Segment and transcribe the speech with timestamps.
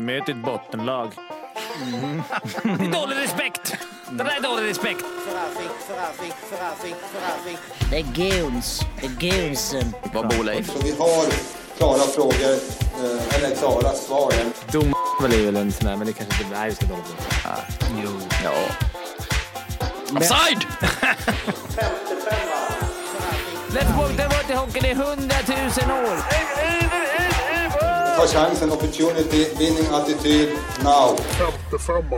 [0.00, 1.12] Vi möter ett bottenlag.
[1.82, 2.22] Mm.
[2.62, 3.76] Det är dålig respekt!
[4.10, 5.04] Det där är dålig respekt.
[7.90, 8.80] Det är goons.
[9.00, 9.94] Det är goonsen.
[10.14, 10.84] Vad bor Leif?
[10.84, 11.26] Vi har
[11.76, 12.54] klara frågor,
[13.04, 14.32] eh, eller klara svar.
[14.72, 14.94] Dom
[15.24, 16.64] är väl en sån där, men det kanske inte...
[16.66, 17.56] Vi ska dåligt på.
[18.04, 18.10] Jo.
[18.44, 18.52] Ja.
[20.16, 20.66] Offside!
[23.72, 26.16] Let's walk the hockey i hundratusen år.
[28.16, 30.48] Ta chansen, opportunity, winning attityd,
[30.84, 31.16] now.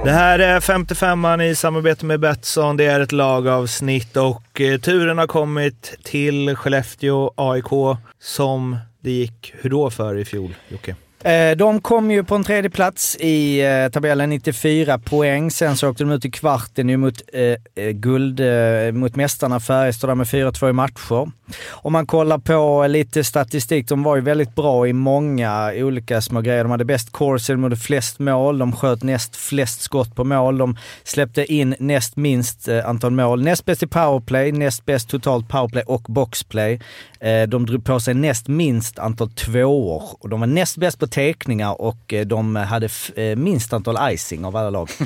[0.05, 2.77] Det här är 55an i samarbete med Betsson.
[2.77, 9.55] Det är ett lagavsnitt och eh, turen har kommit till Skellefteå AIK som det gick
[9.61, 10.97] hur då för i fjol, Jocke?
[11.25, 15.51] Eh, de kom ju på en tredje plats i eh, tabellen, 94 poäng.
[15.51, 19.61] Sen så åkte de ut i kvarten ju mot eh, eh guld, eh, mot mästarna
[19.61, 21.31] Färjestad med 4-2 i matcher.
[21.71, 26.41] Om man kollar på lite statistik, de var ju väldigt bra i många olika små
[26.41, 26.65] grejer.
[26.65, 30.59] De hade bäst corsi, de hade flest mål, de sköt näst flest skott på mål,
[30.59, 33.43] de släppte in näst minst eh, antal mål.
[33.43, 36.81] Näst bäst i powerplay, näst bäst totalt powerplay och boxplay.
[37.23, 41.07] Eh, De drog på sig näst minst antal tvåor och de var näst bäst på
[41.07, 44.89] teckningar och eh, de hade eh, minst antal icing av alla lag.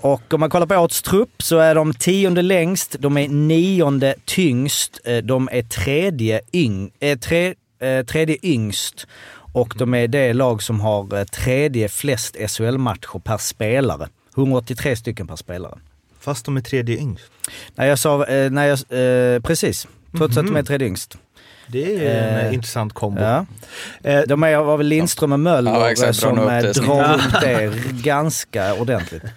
[0.00, 4.14] Och om man kollar på årets trupp så är de tionde längst, de är nionde
[4.24, 7.54] tyngst, de är tredje, yng, tre,
[8.06, 9.06] tredje yngst
[9.52, 14.08] och de är det lag som har tredje flest SHL-matcher per spelare.
[14.36, 15.78] 183 stycken per spelare.
[16.20, 17.24] Fast de är tredje yngst.
[17.74, 19.88] Nej, jag sa, eh, nej, jag, eh, precis.
[20.18, 21.16] Trots att de är tredje yngst.
[21.66, 23.20] Det är en Eh, intressant kombo.
[23.20, 23.46] Ja.
[24.04, 26.20] Eh, De är var väl Lindström och Möller Ja, exakt.
[26.20, 29.22] Drar som nog upp eh, det drar upp det ganska ordentligt.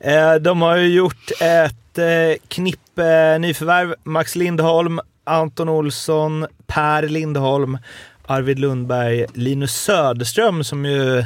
[0.00, 2.04] Eh, De har ju gjort ett eh,
[2.48, 3.94] knippe nyförvärv.
[4.04, 7.78] Max Lindholm, Anton Olsson, Per Lindholm,
[8.26, 11.24] Arvid Lundberg, Linus Söderström som ju...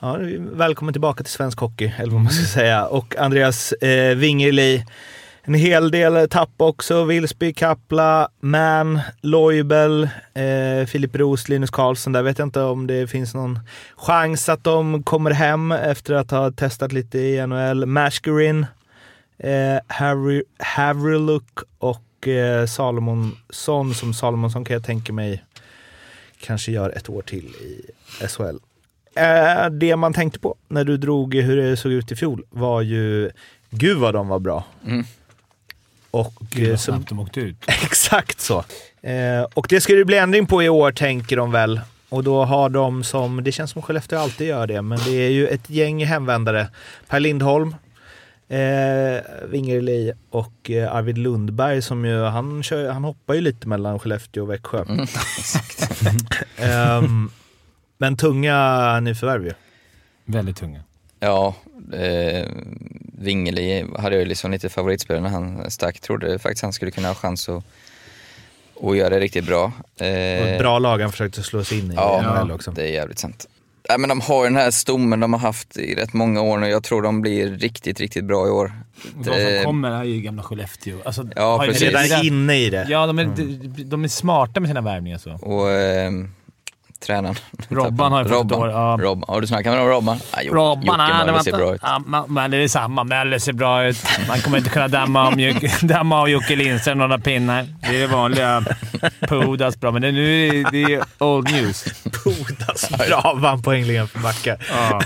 [0.00, 2.86] Ja, välkommen tillbaka till svensk hockey, eller vad man ska säga.
[2.86, 4.84] Och Andreas eh, Wingerli.
[5.48, 7.04] En hel del tapp också.
[7.04, 12.12] Wilsby, Kapla, Man, Loibel, eh, Filip Roos, Linus Karlsson.
[12.12, 13.60] Där vet jag inte om det finns någon
[13.96, 17.86] chans att de kommer hem efter att ha testat lite i NHL.
[17.86, 18.66] Mashkerin,
[19.38, 20.42] eh, Harry,
[21.78, 23.94] och eh, Salomonsson.
[23.94, 25.44] Som Salomonsson kan jag tänka mig
[26.40, 27.90] kanske gör ett år till i
[28.28, 28.56] SHL.
[29.16, 32.82] Eh, det man tänkte på när du drog hur det såg ut i fjol var
[32.82, 33.30] ju,
[33.70, 34.64] gud vad de var bra.
[34.86, 35.04] Mm.
[36.16, 37.56] Och Gud eh, vad som, snabbt de åkte ut.
[37.66, 38.64] Exakt så.
[39.02, 41.80] Eh, och det ska det bli ändring på i år, tänker de väl.
[42.08, 45.30] Och då har de som, det känns som Skellefteå alltid gör det, men det är
[45.30, 46.68] ju ett gäng hemvändare.
[47.06, 47.74] Per Lindholm,
[48.48, 48.58] eh,
[49.48, 54.42] Wingerli och eh, Arvid Lundberg som ju, han, kör, han hoppar ju lite mellan Skellefteå
[54.42, 54.84] och Växjö.
[54.88, 55.06] Mm,
[56.56, 57.30] Ehm,
[57.98, 59.52] men tunga nyförvärv ju.
[60.24, 60.80] Väldigt tunga.
[61.20, 61.54] Ja,
[61.92, 62.48] eh,
[63.18, 66.00] Wingeli hade jag ju liksom lite favoritspelare när han stack.
[66.00, 67.64] Trodde faktiskt han skulle kunna ha chans att,
[68.82, 69.72] att göra det riktigt bra.
[69.98, 72.70] Och Eh, bra lag han försökte slå sig in i Ja, NHL också.
[72.70, 73.46] det är jävligt sant.
[73.88, 76.66] Ja, men de har den här stommen de har haft i rätt många år nu.
[76.68, 78.72] Jag tror de blir riktigt, riktigt bra i år.
[79.14, 80.96] De som Det- kommer är ju gamla Skellefteå.
[81.04, 81.82] Alltså, Ja, precis.
[81.82, 82.86] Redan inne i det.
[82.88, 85.30] Ja, de är, de, de är smarta med sina värvningar så.
[85.32, 86.10] Och eh,
[87.06, 87.34] tränaren.
[87.68, 88.96] Robban har ju fått ett år, ja.
[89.00, 89.24] Robban.
[89.34, 90.18] Har du snackat med dem, Robban?
[90.32, 91.80] Ja, Jo- Robban, Jocke han Möller ser bra ut.
[91.84, 93.04] Ja, men det är samma.
[93.04, 93.98] Möller ser bra ut.
[94.28, 97.66] Man kommer inte kunna damma, om, av Jocke Lindström några pinnar.
[97.80, 98.64] Det är det vanliga.
[99.20, 101.84] Pudas bra, men det, nu är det, det är old news.
[102.24, 104.56] Bodas bra vann poängligan för backar.
[104.70, 105.00] Ja.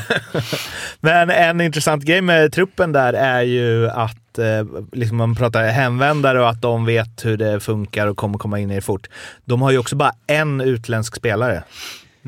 [1.01, 6.41] Men en intressant grej med truppen där är ju att eh, liksom man pratar hemvändare
[6.41, 9.09] och att de vet hur det funkar och kommer komma in i det fort.
[9.45, 11.63] De har ju också bara en utländsk spelare,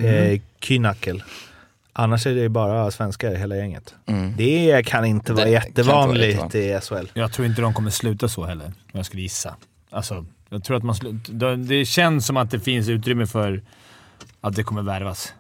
[0.02, 1.22] eh, Kynakel.
[1.92, 3.94] Annars är det ju bara svenskar hela gänget.
[4.06, 4.34] Mm.
[4.36, 7.06] Det kan inte vara Det kan inte vara jättevanligt i SHL.
[7.14, 9.56] Jag tror inte de kommer sluta så heller, om jag skulle gissa.
[9.90, 10.96] Alltså, jag tror att man
[11.28, 13.62] det- Det känns som att det finns utrymme för
[14.40, 15.34] att det kommer värvas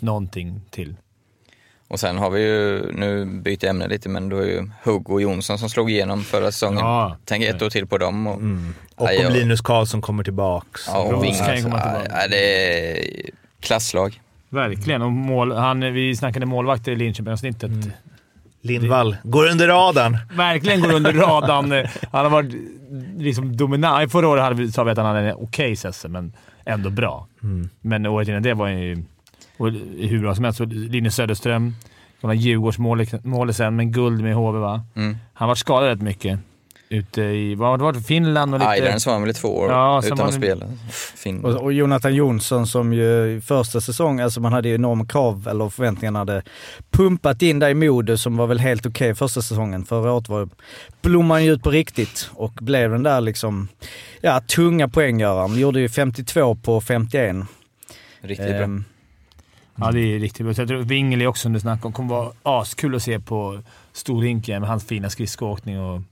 [0.00, 0.94] någonting till.
[1.94, 5.20] Och sen har vi ju, nu byter jag ämne lite, men då är ju Hugo
[5.20, 6.78] Jonsson som slog igenom förra säsongen.
[6.78, 7.16] Ja.
[7.24, 8.26] Tänk ett år till på dem.
[8.26, 8.34] Och,
[8.96, 10.84] Och Nej, om Linus Karlsson kommer tillbaks.
[10.88, 12.06] ja, och Roos Wing, kan komma tillbaka.
[12.10, 13.06] ja, det är
[13.60, 14.20] klasslag.
[14.48, 15.02] Verkligen.
[15.02, 17.70] Och mål, han, vi snackade målvakter i Linköping-avsnittet.
[18.60, 20.18] Lindvall går under radarn.
[20.36, 21.86] Verkligen går under radarn.
[22.12, 22.54] Han har varit
[23.16, 24.12] liksom dominant.
[24.12, 26.32] Förra året hade vi, sa vi att han hade en okej okay men
[26.64, 27.26] ändå bra.
[27.80, 29.04] Men året innan det var han ju
[29.56, 30.60] och hur bra som helst.
[30.60, 31.74] Linus Söderström,
[32.20, 34.82] gamla Djurgårdsmålisen, men guld med HV va?
[34.94, 35.16] Mm.
[35.34, 36.38] Han var skadad rätt mycket.
[36.88, 38.76] ute i, vad var det, Finland och lite...
[38.76, 40.66] Islands var han väl i två år Ja, utan var att spela.
[41.42, 45.48] Och, och Jonathan Jonsson som ju i första säsongen, alltså man hade ju enorma krav,
[45.50, 46.42] eller förväntningarna hade
[46.90, 49.84] pumpat in där i Modo som var väl helt okej första säsongen.
[49.84, 50.48] Förra året var,
[51.02, 53.68] blommade han ju ut på riktigt och blev den där liksom,
[54.20, 55.58] ja tunga poänggöraren.
[55.58, 57.36] Gjorde ju 52 på 51.
[58.20, 58.56] Riktigt bra.
[58.56, 58.84] Ehm,
[59.76, 60.54] Ja, det är riktigt bra.
[60.56, 63.60] Jag tror Wingeli också, som du snackade om, kommer vara askul att se på
[63.92, 66.02] Storhinken med hans fina skridskoåkning och...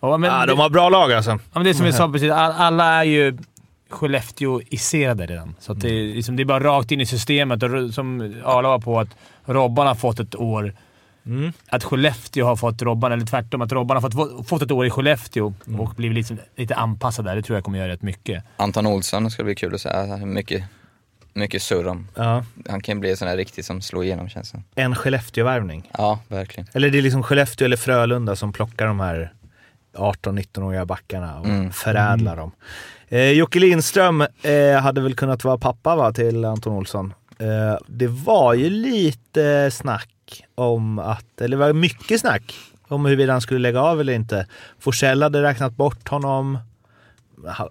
[0.00, 1.30] Ja, men Ja, det, de har bra lag alltså.
[1.30, 3.38] ja, men det är som vi sa precis, all, alla är ju
[3.90, 5.54] Skellefteå-iserade redan.
[5.60, 7.62] Så att det, är, liksom, det är bara rakt in i systemet.
[7.62, 9.08] Och som Arla var på, att
[9.44, 10.74] Robban har fått ett år.
[11.26, 11.52] Mm.
[11.68, 13.62] Att Skellefteå har fått Robban, eller tvärtom.
[13.62, 17.36] Att Robban har fått, fått ett år i Skellefteå och blivit liksom, lite anpassad där.
[17.36, 18.44] Det tror jag kommer göra rätt mycket.
[18.56, 20.16] Anton Olsson ska bli kul att se.
[20.26, 20.64] Mycket,
[21.38, 22.08] mycket surr om.
[22.14, 22.44] Ja.
[22.68, 25.90] Han kan bli en sån där riktig som slår igenom känns det En Skellefteå-värvning.
[25.98, 26.68] Ja, verkligen.
[26.72, 29.32] Eller det är liksom Skellefteå eller Frölunda som plockar de här
[29.96, 31.72] 18-19-åriga backarna och Mm.
[31.72, 32.50] förädlar dem.
[33.08, 37.14] Eh, Jocke Lindström eh, hade väl kunnat vara pappa va, till Anton Olsson.
[37.38, 42.54] Eh, det var ju lite snack om att, eller det var mycket snack
[42.88, 44.46] om huruvida han skulle lägga av eller inte.
[44.78, 46.58] Forsell hade räknat bort honom.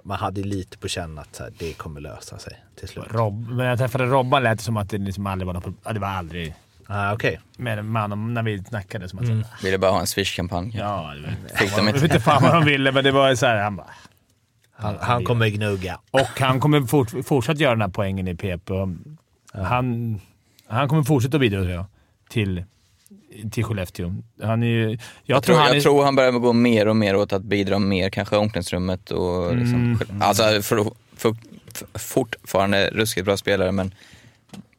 [0.03, 3.05] Man hade ju lite på känn att här, det kommer lösa sig till slut.
[3.09, 5.99] Rob, när jag träffade Robban lät det som att det liksom aldrig var något Det
[5.99, 6.53] var aldrig...
[6.89, 7.39] Ah, Okej.
[7.57, 9.09] med man när vi snackade.
[9.09, 9.43] Som att, Mm.
[9.63, 10.71] Ville bara ha en Swish-kampanj.
[10.77, 12.05] Ja, det var, Fick de jag vet inte.
[12.15, 13.87] inte fan vad de ville, men det var så här, han bara...
[14.79, 15.99] Han, han kommer gnugga.
[16.11, 18.71] Och han kommer fort, fortsätta göra den här poängen i PP.
[19.53, 20.19] Han,
[20.67, 21.85] han kommer fortsätta bidra tror jag,
[22.29, 22.63] till,
[23.51, 24.15] till Skellefteå.
[24.43, 24.89] Han är ju...
[24.89, 27.43] Jag, Jag, tror han jag är, tror han börjar gå mer och mer åt att
[27.43, 31.35] bidra mer, kanske i omklädningsrummet och liksom, Alltså för, för,
[31.73, 33.93] för, fortfarande ruskigt bra spelare men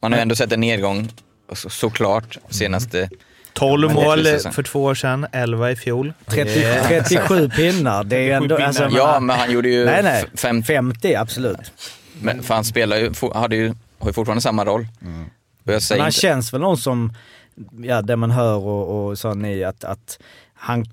[0.01, 1.09] man har ändå sett en nedgång
[1.53, 3.09] så, såklart senaste
[3.53, 6.13] 12 Men det är mål för två år sedan, 11 i fjol.
[6.25, 8.57] 30, 37 pinnar, det är ju ändå...
[8.57, 10.25] Alltså, jag Ja, men han gjorde ju Nej, nej.
[10.35, 11.71] fem, 50, absolut.
[12.21, 14.87] men, för han spelar ju, hade ju, har ju fortfarande samma roll.
[15.63, 17.13] Jag säger Men han inte, känns väl någon som,
[17.81, 20.19] ja det man hör och, och sa ni, att, att
[20.53, 20.85] han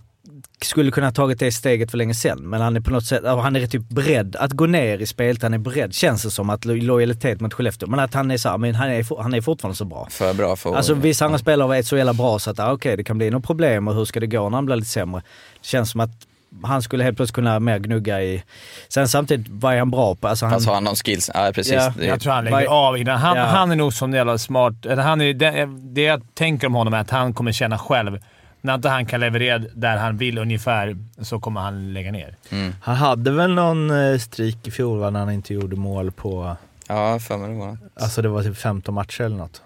[0.62, 2.38] skulle kunna ha tagit det steget för länge sedan.
[2.38, 5.42] Men han är på något sätt, han är typ beredd att gå ner i spelet.
[5.42, 7.88] Han är beredd, känns det som, att lo- lojalitet mot Skellefteå.
[7.88, 10.06] Men att han är så här, men han är, han är fortfarande så bra.
[10.10, 12.96] för bra för Alltså vissa andra spelare är så jävla bra så att ah, okej
[12.96, 15.22] det kan bli något problem och hur ska det gå när han blir lite sämre.
[15.60, 16.26] Det känns som att
[16.62, 18.42] han skulle helt plötsligt kunna mer gnugga i...
[18.88, 20.28] Sen samtidigt, vad är han bra på?
[20.28, 21.30] Alltså han, Fast har han någon skills?
[21.34, 21.72] Ja, precis.
[21.74, 23.18] Ja, jag tror han lägger Vad- av innan.
[23.18, 23.44] Han, Ja.
[23.44, 24.86] han är nog sån jävla smart.
[24.86, 28.18] Eller Han är, det, det jag tänker om honom är att han kommer känna själv,
[28.60, 32.36] när inte han kan leverera där han vill ungefär, så kommer han lägga ner.
[32.82, 36.56] Han hade väl någon eh, streak i fjol va, när han inte gjorde mål på,
[36.88, 39.62] Ja, för mig det var alltså det var typ 15 matcher eller något.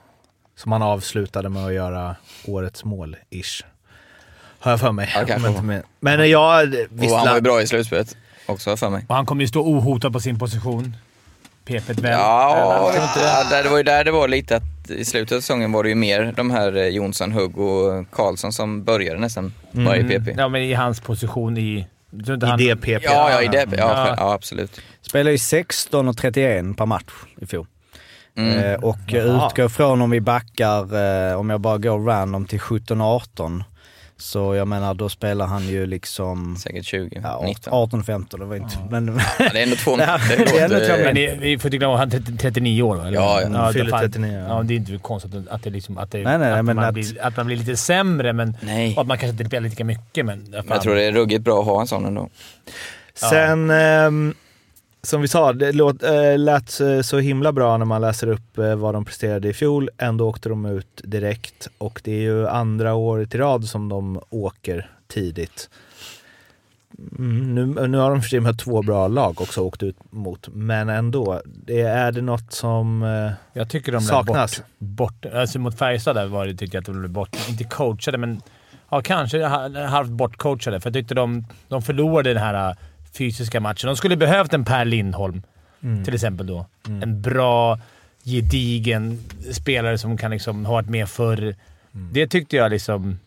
[0.57, 2.17] Som han avslutade med att göra
[2.47, 3.65] årets mål, ish.
[4.61, 5.09] Har jag för mig.
[5.17, 5.83] Om jag inte var.
[6.01, 8.17] men, jag, visst, Och han var ju bra i slutspelet
[8.47, 9.05] också för mig.
[9.09, 10.97] Och han kommer ju stå ohotad på sin position.
[11.65, 12.13] PP väl.
[12.13, 15.83] Ja, ja, det var ju där det var lite att i slutet av säsongen var
[15.83, 20.35] det ju mer de här eh, Jonsson, Hugg och Karlsson som började nästan varje PP.
[20.37, 21.87] Ja, men i hans position i...
[22.11, 22.89] jag i han- DPP.
[23.05, 24.15] Ja, ja, i det, ja, Ja.
[24.17, 24.33] ja.
[24.33, 24.81] absolut.
[25.03, 27.67] spelar ju 16 och 31 per match i fjol.
[28.37, 28.59] Mm.
[28.59, 30.81] Eh, och utgår från om vi backar,
[31.31, 33.65] eh, om jag bara går random till 17-18.
[34.21, 37.73] Så jag menar då spelar han ju liksom Säkert 20, ja, 19.
[37.73, 38.77] 18-15, det var inte...
[38.91, 39.97] Men, Ja, det är ändå två...
[39.97, 42.37] Det Det det är ändå två låter, Men vi får inte glömma han är 30
[42.37, 43.03] 39 år va?
[43.07, 43.15] Eller?
[43.19, 43.49] Ja, ja.
[43.59, 44.57] Han fyller då fan- 39, ja.
[44.57, 45.99] Ja, det är inte konstigt att- det liksom...
[45.99, 48.57] Att, det, Nej, nej, att, man att- Blir, att man blir lite sämre, men...
[48.61, 48.95] Nej.
[48.95, 50.39] Och att man kanske inte spelar lika mycket, men...
[50.51, 52.29] Men jag tror det är ruggigt bra att ha en sån ändå.
[53.15, 54.35] Sen, ehm,
[55.03, 58.59] som vi sa, det låt, äh, lät eh, så himla bra när man läser upp
[58.59, 59.91] eh, vad de presterade i fjol.
[59.99, 64.21] Ändå åkte de ut direkt och det är ju andra året i rad som de
[64.31, 65.71] åker tidigt.
[67.19, 70.49] Mm, nu, nu har de för sig med två bra lag också åkt ut mot,
[70.53, 71.41] men ändå.
[71.45, 73.03] Det, är det något som...
[73.03, 74.57] eh, Jag tycker de Saknas.
[74.59, 75.27] bort, bort...
[75.35, 77.37] Alltså mot Färjestad där var det, tyckte jag att de blev bort...
[77.49, 78.41] Inte coachade, men...
[78.91, 80.81] Ja, kanske ha- halvt bortcoachade.
[80.81, 82.77] För jag tyckte de, de förlorade den här äh,
[83.19, 83.87] fysiska matchen.
[83.87, 85.43] De skulle behövt en Per Lindholm,
[86.05, 86.67] till exempel då.
[87.03, 87.79] En bra,
[88.25, 89.19] gedigen
[89.53, 91.57] spelare som kan liksom ha varit med förr.
[91.93, 93.19] Det tyckte jag liksom...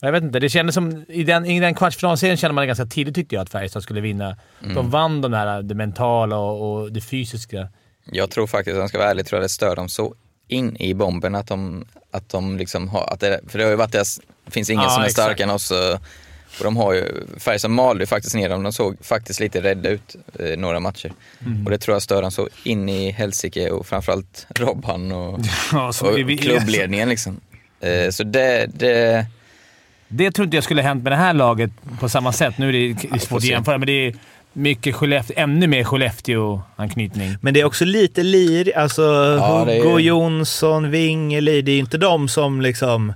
[0.00, 0.40] Jag vet inte.
[0.40, 1.04] Det kändes som...
[1.08, 4.36] I den, i den kvartsfinalserien kände man ganska tidigt, tyckte jag, att Färjestad skulle vinna.
[4.74, 7.68] De vann de där, det mentala och, och det fysiska.
[8.04, 10.14] Jag tror faktiskt, om jag ska vara ärlig, tror jag det stör dem så
[10.48, 13.76] in i bomben att de, att de liksom har, att det, för det har ju
[13.76, 15.72] varit deras, det finns ingen Ja, som är starkare än oss.
[16.58, 17.04] Och de har ju,
[17.38, 21.12] Färjestad malde ju faktiskt ner dem, de såg faktiskt lite rädda ut eh, några matcher.
[21.46, 21.64] Mm.
[21.64, 25.40] Och det tror jag stör dem så in i helsike och framförallt Robban och,
[25.72, 27.40] Ja, så och klubbledningen liksom.
[27.80, 29.26] Eh, så det, det,
[30.08, 32.58] Det tror inte jag skulle ha hänt med det här laget på samma sätt.
[32.58, 34.14] Nu är det svårt att jämföra, men det är
[34.52, 37.36] mycket Skellefteå, ännu mer Skellefteå-anknytning.
[37.40, 39.02] Men det är också lite lir, alltså
[39.40, 43.12] Ja, det är- Hugo Jonsson, Wingeli, det är inte de som liksom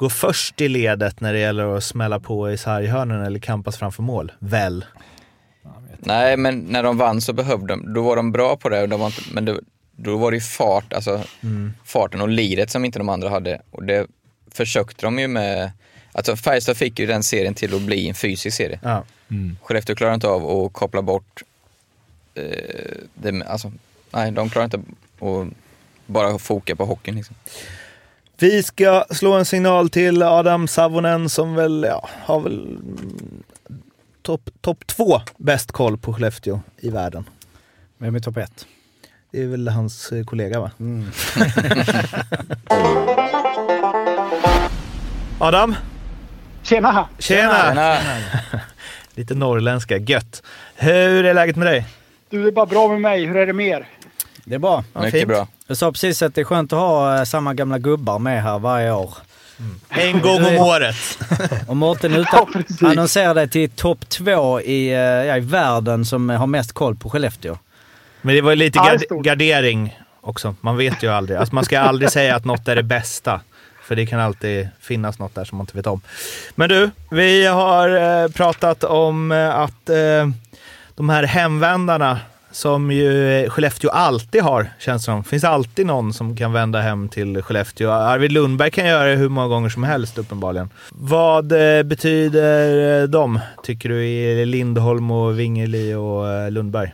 [0.00, 4.02] går först i ledet när det gäller att smälla på i sarghörnen eller kampas framför
[4.02, 4.32] mål.
[4.38, 4.84] Väl?
[5.98, 8.88] Nej, men när de vann så behövde de, då var de bra på det, och
[8.88, 9.60] de var inte, men det,
[9.96, 11.24] då var det ju fart, alltså
[11.84, 13.62] farten och liret som inte de andra hade.
[13.70, 14.06] Och det
[14.50, 15.72] försökte de ju med,
[16.12, 18.80] alltså Färjestad fick ju den serien till att bli en fysisk serie.
[18.82, 19.04] Ja.
[19.62, 21.42] Skellefteå klarar inte av att koppla bort,
[22.34, 22.44] eh,
[23.14, 23.72] det, alltså,
[24.10, 24.80] nej de klarar inte
[25.20, 25.48] att
[26.06, 27.36] bara foka på hockeyn liksom.
[28.40, 33.42] Vi ska slå en signal till Adam Savonen som väl ja, har väl mm,
[34.22, 37.24] topp top två bäst koll på Skellefteå i världen.
[37.98, 38.66] Vem är topp ett?
[39.30, 40.70] Det är väl hans eh, kollega va?
[45.38, 45.76] Adam,
[46.62, 47.08] Tjena!
[47.18, 47.94] tjena!
[47.94, 48.00] Äh,
[49.14, 50.42] Lite norrländska, gött.
[50.74, 51.86] Hur är läget med dig?
[52.30, 53.24] Du, det är bara bra med mig.
[53.24, 53.88] Hur är det med er?
[54.44, 54.84] Det är bra.
[54.92, 55.28] Ja, mycket fint.
[55.28, 55.48] bra.
[55.70, 58.58] Jag sa precis att det är skönt att ha eh, samma gamla gubbar med här
[58.58, 59.14] varje år.
[59.88, 61.18] En gång om året.
[61.66, 66.72] Och Mårten utan, dig till topp två i, eh, ja, i världen som har mest
[66.72, 67.58] koll på Skellefteå.
[68.22, 70.54] Men det var ju lite gard- gardering också.
[70.60, 71.38] Man vet ju aldrig.
[71.38, 73.40] Alltså man ska aldrig säga att något är det bästa.
[73.82, 76.00] För det kan alltid finnas något där som man inte vet om.
[76.54, 79.90] Men du, vi har eh, pratat om att
[80.94, 85.24] de här hemvändarna som ju Skellefteå alltid har, känns det som.
[85.24, 87.90] finns alltid någon som kan vända hem till Skellefteå.
[87.90, 90.70] Arvid Lundberg kan göra det hur många gånger som helst uppenbarligen.
[90.90, 96.92] Vad eh, betyder eh, de, tycker du, i Lindholm och Wingerli och eh, Lundberg?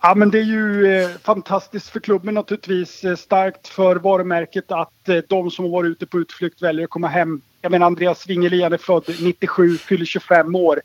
[0.00, 3.04] Ja, men det är ju eh, fantastiskt för klubben naturligtvis.
[3.04, 6.90] Eh, starkt för varumärket att eh, de som har varit ute på utflykt väljer att
[6.90, 7.40] komma hem.
[7.60, 10.80] Jag menar Andreas Wingerli, han är född 97, fyller 25 år.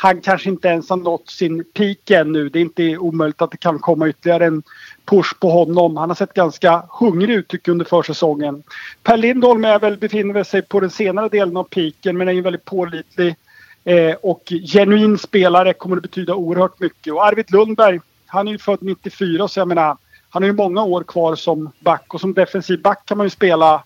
[0.00, 2.48] Han kanske inte ens har nått sin peak ännu.
[2.48, 4.62] Det är inte omöjligt att det kan komma ytterligare en
[5.04, 5.96] push på honom.
[5.96, 8.62] Han har sett ganska hungrig ut tycker jag under försäsongen.
[9.02, 12.40] Per Lindholm är väl, befinner sig på den senare delen av peaken men är ju
[12.40, 13.36] väldigt pålitlig.
[13.84, 17.12] Eh, och genuin spelare kommer att betyda oerhört mycket.
[17.12, 19.96] Och Arvid Lundberg, han är ju född 94 så jag menar,
[20.30, 23.30] han har ju många år kvar som back och som defensiv back kan man ju
[23.30, 23.84] spela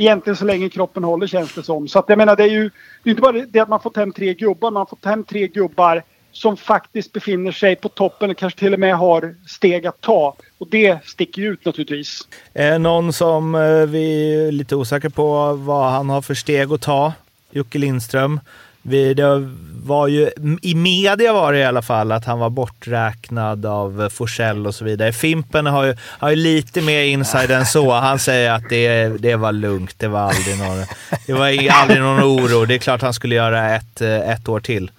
[0.00, 1.88] egentligen så länge kroppen håller känns det som.
[1.88, 2.70] Så att jag menar det är ju
[3.02, 5.24] det är inte bara det att man fått hem tre gubbar, man har fått hem
[5.24, 6.02] tre gubbar
[6.32, 10.36] som faktiskt befinner sig på toppen och kanske till och med har steg att ta.
[10.58, 12.28] Och det sticker ju ut naturligtvis.
[12.54, 16.80] Eh, någon som eh, vi är lite osäkra på vad han har för steg att
[16.80, 17.12] ta.
[17.50, 18.40] Jocke Lindström.
[18.82, 19.48] Vi, det
[19.84, 20.30] var ju,
[20.62, 24.84] I media var det i alla fall att han var borträknad av Forsell och så
[24.84, 25.12] vidare.
[25.12, 27.92] Fimpen har ju, har ju lite mer inside än så.
[27.92, 29.94] Han säger att det, det var lugnt.
[29.98, 30.84] Det var aldrig någon,
[31.26, 32.64] det var aldrig någon oro.
[32.64, 34.90] Det är klart han skulle göra ett, ett år till.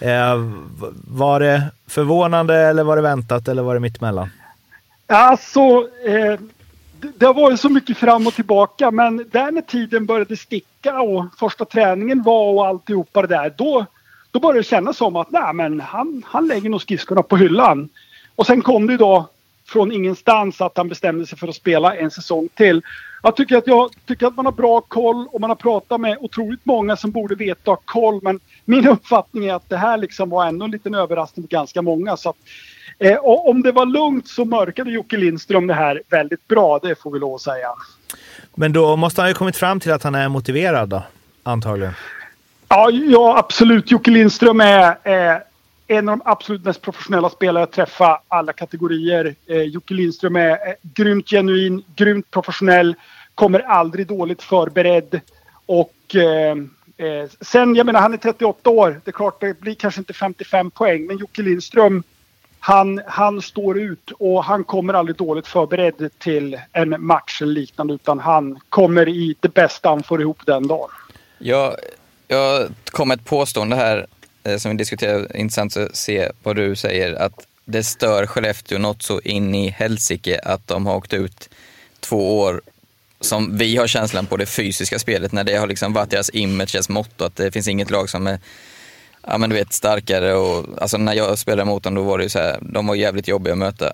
[0.00, 0.34] Eh,
[1.08, 4.30] var det förvånande eller var det väntat eller var det mittemellan?
[5.06, 5.60] Alltså,
[6.06, 6.40] eh,
[7.16, 11.24] det, har varit så mycket fram och tillbaka men där när tiden började sticka och
[11.38, 13.54] första träningen var och alltihopa det där.
[13.56, 13.86] Då,
[14.30, 17.88] då började det kännas som att nej, men han, han lägger nog skridskorna på hyllan.
[18.36, 19.28] Och sen kom det ju då
[19.66, 22.82] från ingenstans att han bestämde sig för att spela en säsong till.
[23.22, 26.16] Jag tycker att, jag tycker att man har bra koll och man har pratat med
[26.20, 28.20] otroligt många som borde veta och koll.
[28.22, 31.82] Men min uppfattning är att det här liksom var ändå en liten överraskning för ganska
[31.82, 32.16] många.
[32.16, 32.36] Så att,
[32.98, 36.78] eh, och om det var lugnt så mörkade Jocke Lindström det här väldigt bra.
[36.78, 37.68] Det får vi lov att säga.
[38.54, 41.02] Men då måste han ju kommit fram till att han är motiverad då,
[41.42, 41.94] antagligen.
[42.68, 43.90] Ja, ja absolut.
[43.90, 45.38] Jocke Lindström är eh,
[45.86, 49.34] en av de absolut mest professionella spelare jag träffat alla kategorier.
[49.46, 52.94] Eh, Jocke Lindström är eh, grymt genuin, grymt professionell,
[53.34, 55.20] kommer aldrig dåligt förberedd.
[55.66, 56.56] Och eh,
[56.96, 59.00] eh, sen, jag menar han är 38 år.
[59.04, 62.02] Det är klart det blir kanske inte 55 poäng, men Jocke Lindström
[62.60, 67.94] han, han står ut och han kommer aldrig dåligt förberedd till en match eller liknande
[67.94, 70.88] utan han kommer i det bästa han får ihop den dagen.
[71.38, 71.74] Jag,
[72.28, 74.06] jag kom med ett påstående här
[74.46, 79.02] Eh, som vi diskuterade, intressant att se vad du säger, att det stör Skellefteå något
[79.02, 81.50] så in i helsike att de har åkt ut
[82.00, 82.62] två år
[83.20, 86.72] som vi har känslan på det fysiska spelet, när det har liksom varit deras image,
[86.72, 88.38] deras motto, att det finns inget lag som är
[89.26, 90.34] ja, men du vet, starkare.
[90.34, 92.94] Och, alltså, när jag spelade mot dem då var det ju så här, de var
[92.94, 93.92] jävligt jobbiga att möta.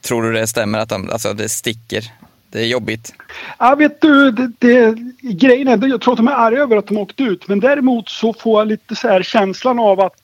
[0.00, 2.12] Tror du det stämmer att de, alltså, det sticker?
[2.52, 3.14] Det är jobbigt.
[3.58, 6.86] Ja, vet du, det, det, grejen är, jag tror att de är arga över att
[6.86, 7.48] de åkte ut.
[7.48, 10.22] Men däremot så får jag lite så här känslan av att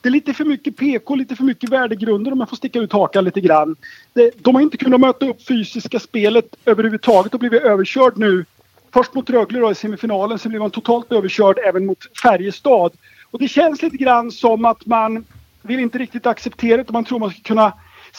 [0.00, 2.92] det är lite för mycket PK, lite för mycket värdegrunder om jag får sticka ut
[2.92, 3.76] hakan lite grann.
[4.12, 8.44] Det, de har inte kunnat möta upp fysiska spelet överhuvudtaget och blivit överkörd nu
[8.92, 12.92] först mot Rögle då i semifinalen, sen blev man totalt överkörd även mot Färjestad.
[13.30, 15.24] Och det känns lite grann som att man
[15.62, 16.92] vill inte riktigt acceptera det.
[16.92, 17.72] Man tror man ska kunna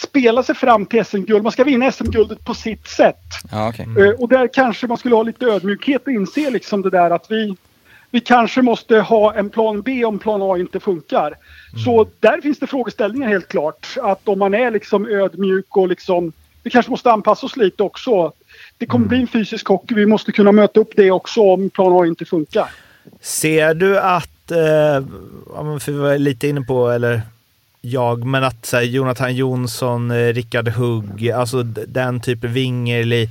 [0.04, 1.44] spela sig fram till SM-guld.
[1.44, 3.22] Man ska vinna SM-guldet på sitt sätt.
[3.52, 3.88] Ja, okej.
[4.00, 7.26] Eh, Och där kanske man skulle ha lite ödmjukhet och inse liksom det där att
[7.32, 7.56] vi,
[8.12, 11.34] vi kanske måste ha en plan B om plan A inte funkar.
[11.86, 13.88] Så där finns det frågeställningar helt klart.
[14.04, 16.32] Att om man är liksom ödmjuk och liksom,
[16.64, 18.32] vi kanske måste anpassa oss lite också.
[18.78, 19.96] Det kommer bli en fysisk hockey.
[19.96, 22.70] Vi måste kunna möta upp det också om plan A inte funkar.
[23.22, 25.06] Ser du att, eh,
[25.80, 27.22] för vi var lite inne på, eller
[27.82, 33.30] jag, men att så här, Jonathan Jonsson, eh, Rickard Hugg, alltså den typen Wingerli.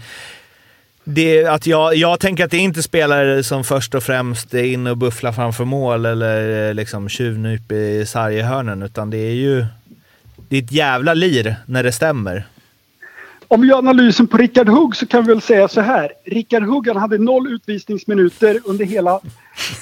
[1.04, 4.64] Det, att jag, jag tänker att det är inte spelare som först och främst är
[4.64, 9.66] inne och bufflar framför mål eller eh, liksom tjuvnyp i sarghörnen, utan det är ju
[10.48, 12.44] det är ett jävla lir när det stämmer.
[13.48, 16.12] Om vi gör analysen på Rickard Hugg så kan vi väl säga så här.
[16.24, 19.20] Rickard Hugg han hade noll utvisningsminuter under hela,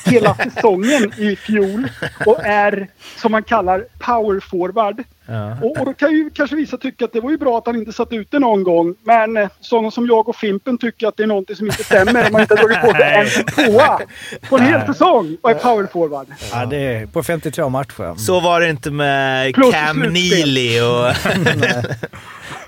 [0.04, 1.88] hela säsongen i fjol
[2.26, 5.02] och är som man kallar power forward.
[5.26, 5.56] Ja.
[5.62, 7.76] Och, och då kan ju kanske vissa tycka att det var ju bra att han
[7.76, 8.94] inte satt ute någon gång.
[9.02, 12.30] Men eh, sådana som jag och Fimpen tycker att det är någonting som inte stämmer.
[12.30, 14.00] Man inte har dragit på sig en tvåa
[14.48, 16.26] på en hel säsong och är power forward.
[16.52, 18.14] Ja, det är på 52 matcher.
[18.18, 19.98] Så var det inte med Plus Cam.
[19.98, 21.12] Neely och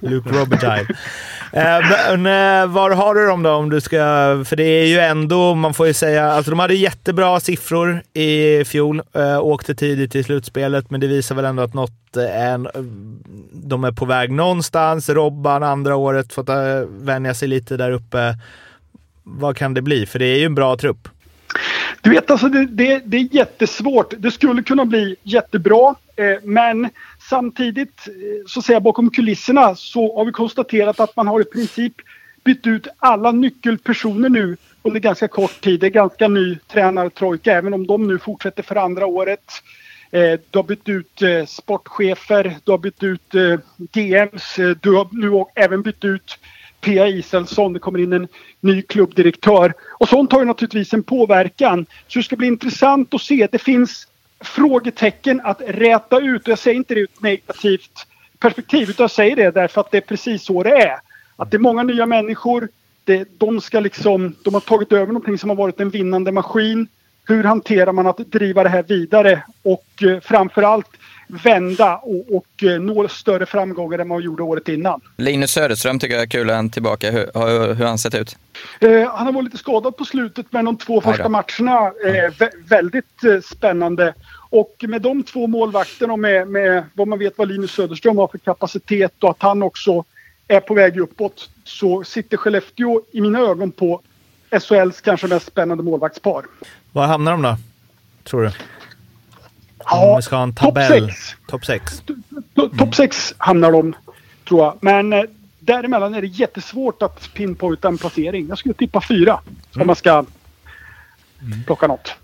[0.00, 0.88] Luke Robitaille.
[1.53, 2.26] Eh, men
[2.62, 3.50] eh, var har du dem då?
[3.50, 3.97] Om du ska,
[4.47, 8.65] för det är ju ändå, man får ju säga, alltså de hade jättebra siffror i
[8.65, 9.03] fjol.
[9.12, 12.71] Eh, åkte tidigt i slutspelet, men det visar väl ändå att något eh, är,
[13.53, 15.09] de är på väg någonstans.
[15.09, 18.38] Robban andra året, fått eh, vänja sig lite där uppe.
[19.23, 20.07] Vad kan det bli?
[20.07, 21.09] För det är ju en bra trupp.
[22.00, 24.14] Du vet, alltså det, det, det är jättesvårt.
[24.19, 25.95] Det skulle kunna bli jättebra.
[26.16, 26.88] Eh, men
[27.31, 28.12] samtidigt, eh,
[28.47, 31.95] så säga bakom kulisserna, så har vi konstaterat att man har i princip
[32.45, 35.81] bytt ut alla nyckelpersoner nu under ganska kort tid.
[35.81, 39.52] Det är ganska ny tränartrojka, även om de nu fortsätter för andra året.
[40.11, 44.93] Eh, du har bytt ut eh, sportchefer, du har bytt ut eh, GMs, eh, du
[44.93, 46.38] har nu även bytt ut
[46.87, 48.28] Pia Iselsson, det kommer in en
[48.61, 49.75] ny klubbdirektör.
[49.99, 51.87] Och sånt har ju naturligtvis en påverkan.
[52.09, 53.49] Så det ska bli intressant att se.
[53.52, 54.06] Det finns
[54.41, 56.43] frågetecken att räta ut.
[56.43, 58.06] Och jag säger inte det ur ett negativt
[58.39, 60.97] perspektiv, utan jag säger det därför att det är precis så det är.
[61.37, 62.69] Att det är många nya människor.
[63.04, 66.89] Det, de, ska liksom, de har tagit över någonting som har varit en vinnande maskin.
[67.25, 69.43] Hur hanterar man att driva det här vidare?
[69.63, 70.91] Och eh, framförallt
[71.26, 75.00] vända och, och eh, nå större framgångar än man gjorde året innan.
[75.17, 77.10] Linus Söderström tycker jag är kul att han tillbaka.
[77.10, 78.36] Hur, hur, har han sett ut?
[78.80, 82.69] Eh, han har varit lite skadad på slutet men de två första matcherna är vä-
[82.69, 84.15] väldigt eh, spännande.
[84.50, 88.28] Och med de två målvakterna och med, med vad man vet vad Linus Söderström har
[88.28, 90.04] för kapacitet och att han också
[90.49, 94.00] är på väg uppåt så sitter Skellefteå i mina ögon på
[94.60, 96.45] SHLs kanske mest spännande målvaktspar.
[96.93, 97.56] Var hamnar de då?
[98.25, 98.50] Tror du?
[99.90, 101.12] Om Ja, vi ska ha en topp tabell.
[101.49, 102.02] Topp sex.
[102.54, 103.94] To- Topp sex hamnar de,
[104.49, 104.78] tror jag.
[104.80, 105.22] Men eh,
[105.58, 108.46] däremellan är det jättesvårt att pinpointa en placering.
[108.49, 109.40] Jag skulle tippa fyra
[109.80, 110.25] om man ska
[111.66, 112.14] plocka något.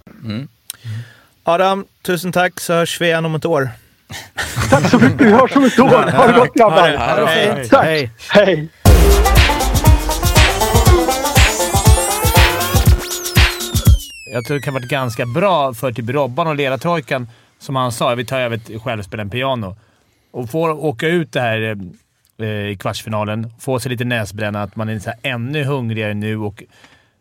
[1.44, 3.68] Adam, tusen tack så hörs vi igen om ett år.
[4.70, 5.20] Tack så mycket.
[5.20, 6.10] Vi hörs om ett år.
[6.12, 6.96] Ha det gott grabbar.
[6.96, 7.68] Ha Hej.
[7.68, 7.84] Tack.
[7.84, 8.10] Hej.
[8.30, 8.68] Hej.
[14.32, 17.28] Jag tror det kan varit ganska bra för typ Robban och ledartrojkan,
[17.62, 19.76] som han sa, vi tar över ett självspelande piano.
[20.30, 21.78] Och får åka ut det här
[22.38, 26.36] eh, i kvartsfinalen, få sig lite näsbränna, att man är så här ännu hungrigare nu
[26.36, 26.62] och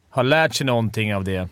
[0.10, 1.50] har lärt sig någonting av det.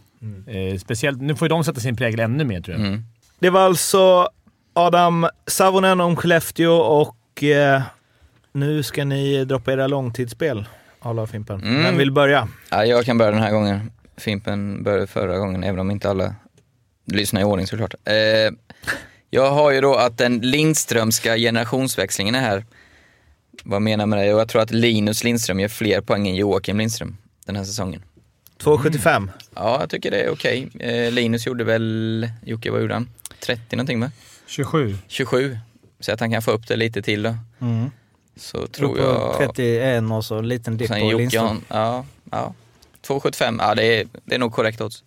[0.47, 2.87] Eh, speciellt, nu får ju de sätta sin prägel ännu mer tror jag.
[2.87, 3.03] Mm.
[3.39, 4.29] Det var alltså
[4.73, 7.81] Adam Savonen om Skellefteå och eh,
[8.51, 10.65] nu ska ni droppa era långtidsspel,
[10.99, 11.61] och Fimpen.
[11.61, 11.83] Mm.
[11.83, 12.47] Vem vill börja?
[12.71, 13.91] Ja, jag kan börja den här gången.
[14.17, 16.35] Fimpen började förra gången, även om inte alla
[17.11, 17.93] lyssnar i ordning såklart.
[18.05, 18.13] Eh,
[19.29, 22.65] jag har ju då att den Lindströmska generationsväxlingen är här.
[23.63, 24.25] Vad menar jag med det?
[24.25, 28.03] Jag tror att Linus Lindström gör fler poäng än Joakim Lindström den här säsongen.
[28.59, 29.29] 2,75.
[29.55, 30.69] Ja, jag tycker det är okej.
[30.79, 33.09] Eh, Linus gjorde väl, Jocke vad gjorde han?
[33.39, 34.11] 30 någonting va?
[34.47, 34.97] 27.
[35.07, 35.57] 27.
[35.99, 37.35] Så att han kan få upp det lite till då.
[37.59, 37.91] Mm.
[38.35, 39.37] Så tror jag...
[39.37, 41.61] 31 och så en liten dipp på Lindström.
[41.67, 42.53] ja, ja.
[43.07, 43.55] 2,75.
[43.59, 45.03] Ja, det är, det är nog korrekt odds.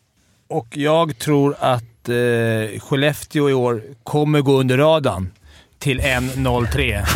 [0.48, 5.30] Och jag tror att eh, Skellefteå i år kommer gå under radarn
[5.78, 7.06] till 1.03.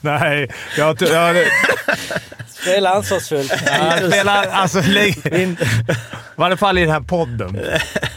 [0.00, 1.10] Nej, jag tror...
[1.10, 1.36] Jag,
[2.48, 3.62] Spela ansvarsfullt.
[3.66, 4.46] jag spelar...
[4.46, 5.56] Alltså, lägg, I
[6.36, 7.58] varje fall i den här podden.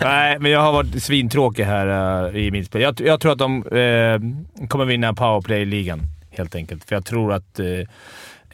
[0.01, 2.81] Nej, men jag har varit svintråkig här eh, i mitt spel.
[2.81, 6.86] Jag, jag tror att de eh, kommer vinna powerplay-ligan, helt enkelt.
[6.86, 7.65] För jag tror att eh,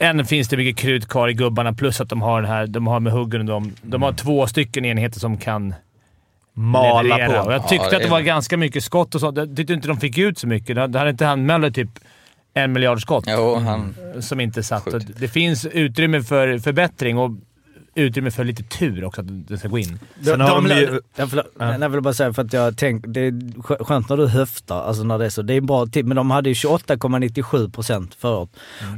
[0.02, 2.88] än finns det mycket krut kvar i gubbarna, plus att de har den här, de
[2.88, 5.74] har med huggen och de, de har två stycken enheter som kan
[6.54, 7.42] Mala leverera.
[7.42, 7.48] på.
[7.48, 9.34] Och jag tyckte Ja, att det det- var ganska mycket skott och så.
[9.36, 10.76] Jag tyckte inte de fick ut så mycket.
[10.76, 11.90] Det hade inte han Möller typ
[12.54, 13.96] en miljard skott Jo, han...
[14.20, 14.88] som inte satt.
[15.20, 17.32] Det finns utrymme för förbättring och
[17.96, 20.00] utrymme för lite tur också, att det ska gå in.
[20.20, 22.78] De, Sen har de de, ju- jag, förlåt, jag vill bara säga för att jag
[22.78, 25.42] tänk, det är skö- skönt när du höftar, alltså när det är så.
[25.42, 28.50] Det är bra tipp, men de hade ju 28,97 procent förra året.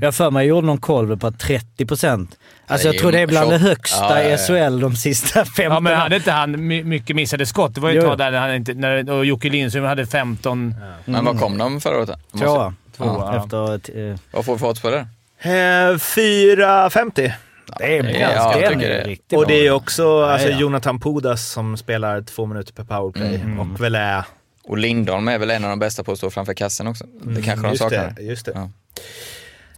[0.01, 2.37] Jag har för mig jag gjorde någon koll på 30 procent.
[2.67, 4.35] Alltså jag tror det är bland det högsta Ja, ja, ja.
[4.63, 7.75] i SHL de sista 15 Ja, men hade inte han my- mycket missade skott?
[7.75, 10.75] Det var ju ett tag där han inte, när, och Jocke Lindström hade 15...
[11.05, 12.09] Men vad kom de förra året?
[12.39, 12.73] Tvåa.
[12.97, 13.43] Tvåa, ja.
[13.43, 15.07] Efter eh, Vad får vi för odds på det?
[15.39, 15.49] Eh,
[15.97, 17.31] 4,50.
[17.79, 19.03] Det är Ja, ganska jag den är det.
[19.03, 19.77] riktigt Och det är bra.
[19.77, 20.59] också alltså, ja.
[20.59, 23.59] Jonathan Pudas som spelar två minuter per powerplay Mm.
[23.59, 24.23] och väl är...
[24.63, 27.05] Och Lindholm är väl en av de bästa på att stå framför kassen också.
[27.21, 28.13] Det kanske de just saknar.
[28.17, 28.51] det, just det.
[28.55, 28.69] Ja.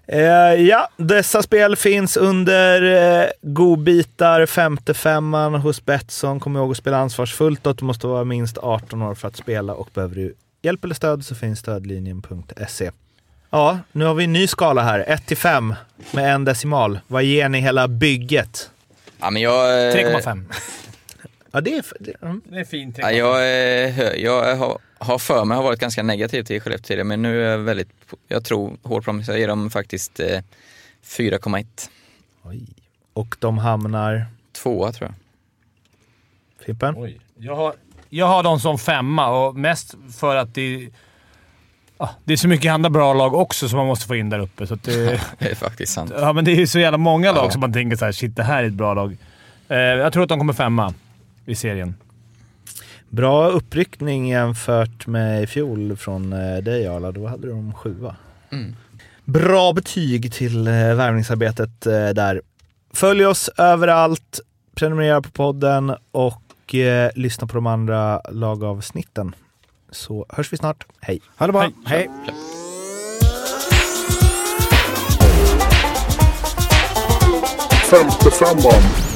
[0.08, 0.19] Eh,
[0.62, 2.81] ja, dessa spel finns under
[3.21, 6.39] eh, godbitar, femte femman hos Betsson.
[6.39, 9.73] Kom ihåg att spela ansvarsfullt och du måste vara minst 18 år för att spela
[9.73, 12.91] och behöver du hjälp eller stöd så finns stödlinjen.se.
[13.56, 15.06] Ja, nu har vi en ny skala här.
[15.08, 15.74] 1 till 5
[16.12, 17.00] med en decimal.
[17.08, 18.72] Vad ger ni hela bygget?
[19.20, 19.89] Ja, men jag...
[19.89, 20.44] eh, 3,5.
[21.52, 21.84] Ja, det är...
[22.00, 22.41] det- mm.
[22.46, 22.98] Det är fint.
[22.98, 26.88] Ja, jag, är hö- jag har, har för mig har varit ganska negativ till Skellefteå
[26.88, 27.89] tidigare, men nu är jag väldigt,
[28.28, 30.41] jag tror hårt på dem, så jag ger dem faktiskt eh,
[31.06, 31.65] 4,1.
[32.44, 32.62] Oj.
[33.13, 34.26] Och de hamnar...
[34.63, 35.15] Tvåa tror jag.
[36.65, 36.94] Fimpen?
[36.98, 37.20] Oj.
[37.38, 37.74] Jag har,
[38.10, 40.89] jag har dem som femma och mest för att det,
[41.97, 44.39] ja, det är så mycket andra bra lag också som man måste få in där
[44.39, 44.67] uppe.
[44.67, 46.12] Så att det, Det är faktiskt sant.
[46.19, 47.51] ja, men det är så jävla många lag Ja.
[47.51, 49.17] som man tänker så här, shit det här är ett bra lag.
[49.67, 50.93] Eh, jag tror att de kommer femma
[51.45, 51.95] i serien.
[53.10, 57.12] Bra uppryckning jämfört med i fjol från eh, dig Arla.
[57.12, 58.15] Då hade de sjua.
[58.51, 58.75] Mm.
[59.25, 62.41] Bra betyg till eh, värvningsarbetet eh, där.
[62.93, 64.39] Följ oss överallt,
[64.75, 69.36] prenumerera på podden och eh, lyssna på de andra lagavsnitten.
[69.95, 70.86] Så hörs vi snart.
[71.01, 71.21] Hej!
[71.38, 71.71] Ha det bra.
[71.86, 72.10] Hej.
[77.89, 79.14] Femte femman.